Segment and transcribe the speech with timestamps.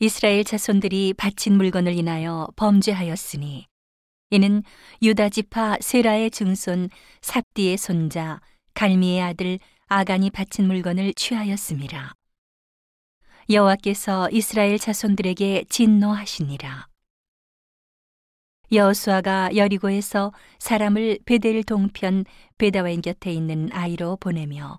[0.00, 3.66] 이스라엘 자손들이 바친 물건을 인하여 범죄하였으니
[4.30, 4.62] 이는
[5.02, 6.88] 유다 지파 세라의 증손
[7.20, 8.40] 삽디의 손자
[8.74, 12.12] 갈미의 아들 아간이 바친 물건을 취하였음이라.
[13.50, 16.86] 여호와께서 이스라엘 자손들에게 진노하시니라.
[18.70, 22.24] 여호수아가 여리고에서 사람을 베델 동편
[22.58, 24.78] 베다와인 곁에 있는 아이로 보내며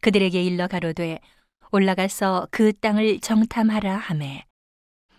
[0.00, 1.18] 그들에게 일러 가로되
[1.72, 4.44] 올라가서 그 땅을 정탐하라 하매.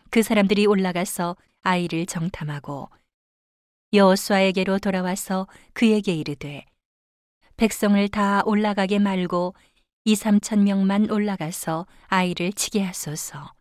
[0.10, 2.90] 그 사람들이 올라가서 아이를 정탐하고
[3.94, 6.66] 여호수아에게로 돌아와서 그에게 이르되
[7.56, 9.54] 백성을 다 올라가게 말고
[10.04, 13.54] 이 삼천 명만 올라가서 아이를 치게 하소서.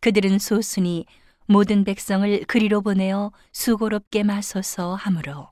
[0.00, 1.06] 그들은 소순이
[1.46, 5.48] 모든 백성을 그리로 보내어 수고롭게 마소서 하므로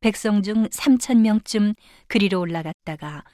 [0.00, 1.74] 백성 중 삼천 명쯤
[2.06, 3.24] 그리로 올라갔다가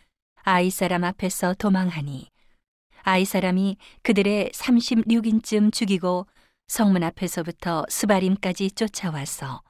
[0.44, 2.28] 아이 사람 앞에서 도망하니.
[3.02, 6.26] 아이 사람이 그들의 36인쯤 죽이고
[6.66, 9.62] 성문 앞에서부터 스바림까지 쫓아와서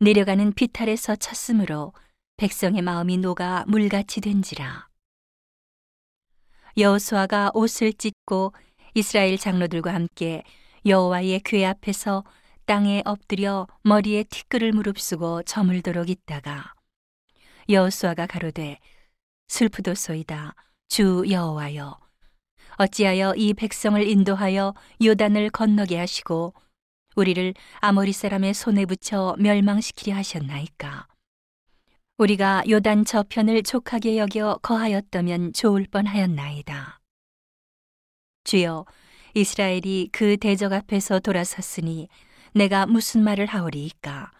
[0.00, 1.92] 내려가는 비탈에서 쳤으므로
[2.38, 4.88] 백성의 마음이 녹아 물같이 된지라.
[6.76, 8.52] 여호수아가 옷을 찢고
[8.94, 10.42] 이스라엘 장로들과 함께
[10.86, 12.24] 여호와의 궤 앞에서
[12.64, 16.72] 땅에 엎드려 머리에 티끌을 무릅쓰고 저물도록 있다가
[17.68, 18.78] 여호수아가 가로되
[19.50, 20.54] 슬프도소이다.
[20.88, 21.98] 주 여호와여
[22.78, 26.54] 어찌하여 이 백성을 인도하여 요단을 건너게 하시고
[27.16, 31.08] 우리를 아모리 사람의 손에 붙여 멸망시키려 하셨나이까?
[32.18, 37.00] 우리가 요단 저편을 족하게 여겨 거하였다면 좋을 뻔하였나이다.
[38.44, 38.86] 주여
[39.34, 42.08] 이스라엘이 그 대적 앞에서 돌아섰으니
[42.54, 44.30] 내가 무슨 말을 하오리이까?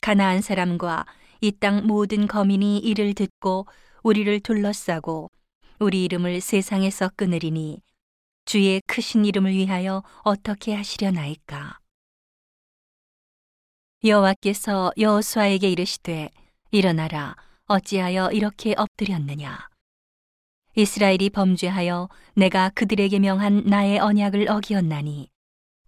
[0.00, 1.06] 가나안 사람과
[1.42, 3.66] 이 땅 모든 거민이 이를 듣고
[4.02, 5.30] 우리를 둘러싸고
[5.78, 7.82] 우리 이름을 세상에서 끊으리니
[8.44, 11.78] 주의 크신 이름을 위하여 어떻게 하시려나이까
[14.04, 16.30] 여호와께서 여호수아에게 이르시되
[16.70, 19.68] 일어나라 어찌하여 이렇게 엎드렸느냐
[20.76, 25.28] 이스라엘이 범죄하여 내가 그들에게 명한 나의 언약을 어기었나니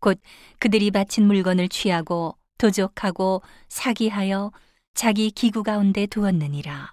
[0.00, 0.20] 곧
[0.58, 4.52] 그들이 바친 물건을 취하고 도적하고 사기하여
[4.94, 6.92] 자기 기구 가운데 두었느니라.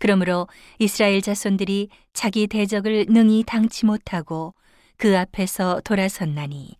[0.00, 4.54] 그러므로 이스라엘 자손들이 자기 대적을 능히 당치 못하고
[4.96, 6.74] 그 앞에서 돌아섰나니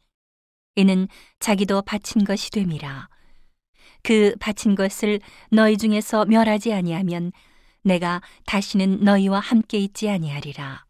[0.77, 1.07] 이는
[1.39, 3.09] 자기도 바친 것이 됨이라.
[4.03, 5.21] 그 바친 것을
[5.51, 7.33] 너희 중에서 멸하지 아니하면
[7.83, 10.87] 내가 다시는 너희와 함께 있지 아니하리라.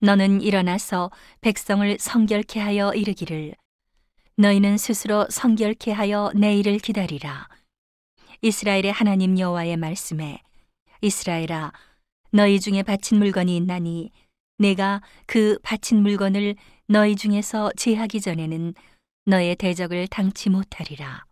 [0.00, 3.54] 너는 일어나서 백성을 성결케 하여 이르기를
[4.36, 7.48] 너희는 스스로 성결케 하여 내일을 기다리라.
[8.42, 10.42] 이스라엘의 하나님 여호와의 말씀에
[11.00, 11.72] 이스라엘아
[12.30, 14.10] 너희 중에 바친 물건이 있나니
[14.58, 16.56] 내가 그 바친 물건을
[16.88, 18.74] 너희 중에서 제하기 전에는
[19.26, 21.24] 너의 대적을 당치 못하리라.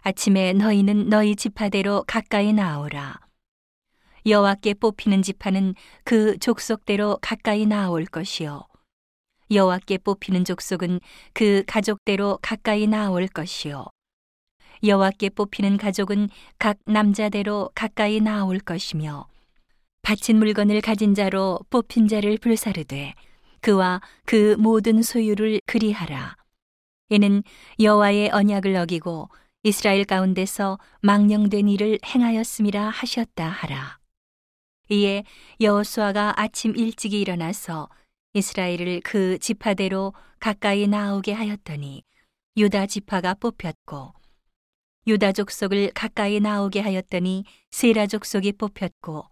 [0.00, 3.20] 아침에 너희는 너희 지파대로 가까이 나오라.
[4.26, 5.74] 여호와께 뽑히는 지파는
[6.04, 8.66] 그 족속대로 가까이 나올 것이요.
[9.50, 11.00] 여호와께 뽑히는 족속은
[11.34, 13.86] 그 가족대로 가까이 나올 것이요.
[14.82, 19.26] 여호와께 뽑히는 가족은 각 남자대로 가까이 나올 것이며
[20.02, 23.14] 바친 물건을 가진 자로 뽑힌 자를 불사르되
[23.60, 26.36] 그와 그 모든 소유를 그리하라.
[27.08, 27.42] 이는
[27.80, 29.30] 여호와의 언약을 어기고
[29.62, 33.98] 이스라엘 가운데서 망령된 일을 행하였음이라 하셨다 하라.
[34.90, 35.24] 이에
[35.62, 37.88] 여호수아가 아침 일찍이 일어나서
[38.34, 42.02] 이스라엘을 그 지파대로 가까이 나오게 하였더니
[42.58, 44.12] 유다 지파가 뽑혔고
[45.06, 49.26] 유다 족 속을 가까이 나오게 하였더니 세라 족 속이 뽑혔고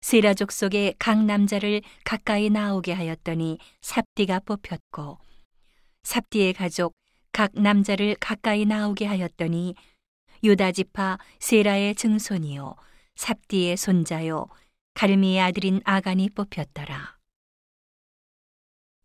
[0.00, 5.18] 세라 족 속의 각 남자를 가까이 나오게 하였더니 삽디가 뽑혔고
[6.04, 6.94] 삽디의 가족
[7.32, 9.74] 각 남자를 가까이 나오게 하였더니
[10.42, 12.74] 유다 지파 세라의 증손이요
[13.16, 14.46] 삽디의 손자요
[14.94, 17.18] 갈미의 아들인 아간이 뽑혔더라.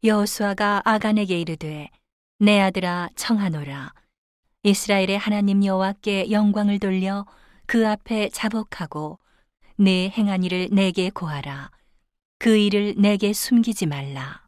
[0.04, 1.90] 여호수아가 아간에게 이르되
[2.38, 3.92] 내 아들아 청하노라
[4.64, 7.26] 이스라엘의 하나님 여호와께 영광을 돌려
[7.66, 9.18] 그 앞에 자복하고
[9.78, 11.72] 내 행한 일을 내게 고하라
[12.40, 14.46] 그 일을 내게 숨기지 말라.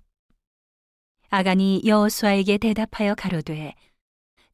[1.30, 3.74] 아간이 여호수아에게 대답하여 가로되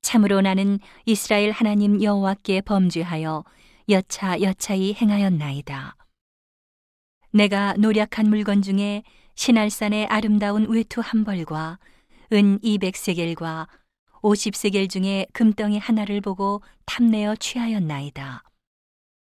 [0.03, 0.77] 참으로 나는
[1.07, 3.43] 이스라엘 하나님 여호와께 범죄하여
[3.89, 5.95] 여차 여차히 행하였나이다.
[7.31, 9.01] 내가 노력한 물건 중에
[9.33, 11.79] 신할산의 아름다운 외투 한 벌과
[12.31, 13.67] 은 200세겔과
[14.21, 18.43] 50세겔 중에 금덩이 하나를 보고 탐내어 취하였나이다.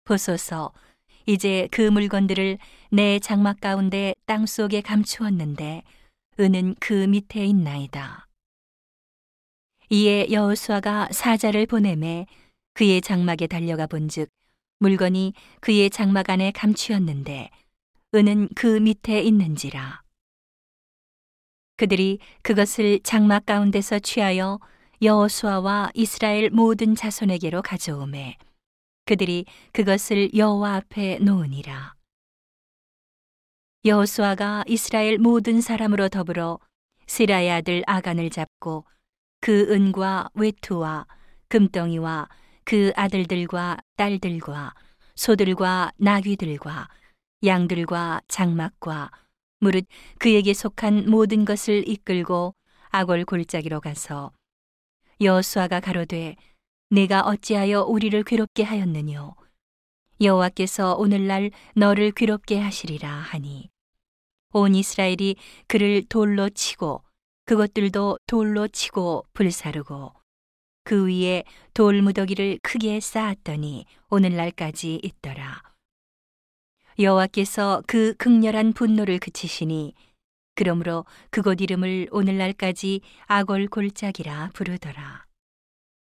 [0.04, 0.72] 보소서
[1.26, 2.58] 이제 그 물건들을
[2.90, 5.82] 내 장막 가운데 땅 속에 감추었는데
[6.40, 8.26] 은은 그 밑에 있나이다.
[9.90, 12.26] 이에 여호수아가 사자를 보내매
[12.74, 14.28] 그의 장막에 달려가 본즉
[14.78, 17.50] 물건이 그의 장막 안에 감추었는데
[18.14, 20.02] 은은 그 밑에 있는지라.
[21.76, 24.58] 그들이 그것을 장막 가운데서 취하여
[25.00, 28.36] 여호수아와 이스라엘 모든 자손에게로 가져오매
[29.06, 31.94] 그들이 그것을 여호와 앞에 놓으니라.
[33.84, 36.58] 여호수아가 이스라엘 모든 사람으로 더불어
[37.06, 38.86] 시라의 아들 아간을 잡고
[39.40, 41.06] 그 은과 외투와
[41.46, 42.28] 금덩이와
[42.64, 44.74] 그 아들들과 딸들과
[45.14, 46.88] 소들과 나귀들과
[47.44, 49.12] 양들과 장막과
[49.60, 49.86] 무릇
[50.18, 52.56] 그에게 속한 모든 것을 이끌고
[52.90, 54.32] 아골 골짜기로 가서
[55.20, 56.36] 여호수아가 가로되
[56.90, 59.34] 내가 어찌하여 우리를 괴롭게 하였느뇨
[60.20, 63.70] 여호와께서 오늘날 너를 괴롭게 하시리라 하니
[64.52, 65.36] 온 이스라엘이
[65.66, 67.02] 그를 돌로 치고
[67.44, 70.12] 그것들도 돌로 치고 불사르고
[70.84, 71.44] 그 위에
[71.74, 75.62] 돌 무더기를 크게 쌓았더니 오늘날까지 있더라.
[76.98, 79.94] 여호와께서 그 극렬한 분노를 그치시니
[80.58, 85.27] 그러므로 그곳 이름을 오늘날까지 아골 골짜기라 부르더라.